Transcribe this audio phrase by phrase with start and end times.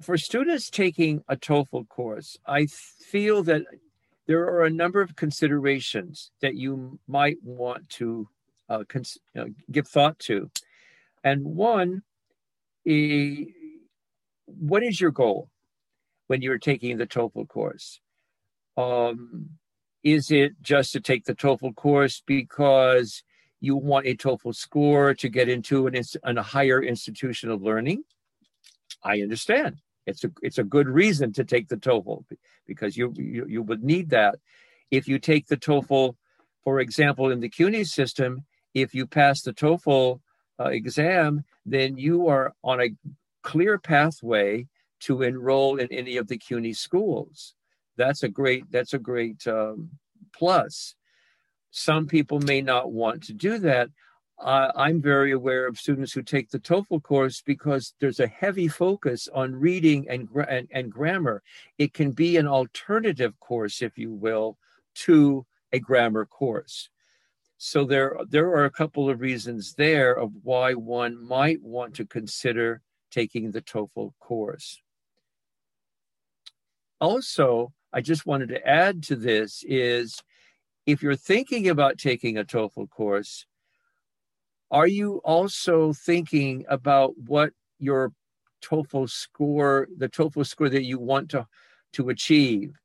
[0.00, 3.62] for students taking a TOEFL course, I feel that
[4.26, 8.28] there are a number of considerations that you might want to
[8.68, 10.50] uh, cons- know, give thought to.
[11.24, 12.02] And one,
[12.84, 13.48] is,
[14.46, 15.50] what is your goal
[16.28, 18.00] when you're taking the TOEFL course?
[18.76, 19.50] Um,
[20.02, 23.22] is it just to take the TOEFL course because
[23.60, 28.04] you want a TOEFL score to get into an, an a higher institution of learning?
[29.02, 29.80] I understand.
[30.06, 32.24] It's a it's a good reason to take the TOEFL
[32.66, 34.36] because you you, you would need that.
[34.90, 36.16] If you take the TOEFL,
[36.64, 40.20] for example, in the CUNY system, if you pass the TOEFL
[40.58, 42.90] uh, exam, then you are on a
[43.42, 44.66] clear pathway
[45.00, 47.54] to enroll in any of the CUNY schools.
[47.96, 49.90] That's a great that's a great um,
[50.32, 50.94] plus.
[51.70, 53.90] Some people may not want to do that.
[54.40, 58.68] Uh, I'm very aware of students who take the TOEFL course because there's a heavy
[58.68, 61.42] focus on reading and, and, and grammar.
[61.76, 64.56] It can be an alternative course, if you will,
[64.94, 66.88] to a grammar course.
[67.58, 72.06] So there, there are a couple of reasons there of why one might want to
[72.06, 74.80] consider taking the TOEFL course.
[76.98, 80.22] Also, I just wanted to add to this is
[80.86, 83.44] if you're thinking about taking a TOEFL course,
[84.70, 88.12] are you also thinking about what your
[88.62, 91.46] TOEFL score, the TOEFL score that you want to,
[91.94, 92.78] to achieve?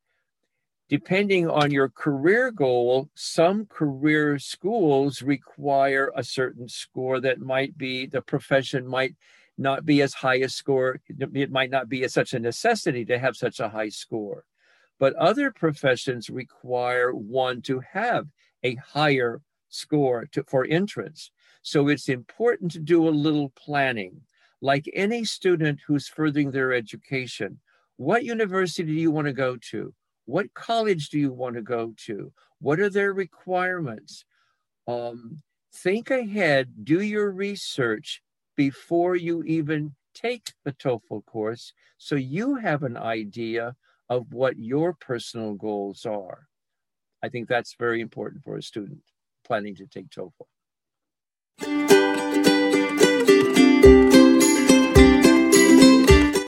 [0.88, 8.06] Depending on your career goal, some career schools require a certain score that might be,
[8.06, 9.16] the profession might
[9.58, 11.00] not be as high a score.
[11.08, 14.44] It might not be such a necessity to have such a high score.
[15.00, 18.28] But other professions require one to have
[18.63, 21.31] a higher score to, for entrance.
[21.66, 24.22] So it's important to do a little planning.
[24.62, 27.59] Like any student who's furthering their education,
[27.98, 29.92] what university do you want to go to?
[30.25, 32.31] What college do you want to go to?
[32.59, 34.25] What are their requirements?
[34.88, 35.42] Um,
[35.74, 38.22] think ahead, do your research
[38.56, 43.75] before you even take the TOEFL course so you have an idea
[44.08, 46.48] of what your personal goals are.
[47.24, 49.02] I think that's very important for a student
[49.44, 50.46] planning to take TOEFL.
[51.62, 52.05] Música